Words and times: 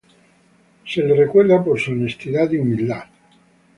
Es 0.83 1.09
recordado 1.15 1.63
por 1.63 1.79
su 1.79 1.91
honestidad 1.91 2.49
y 2.49 2.57
humildad. 2.57 3.03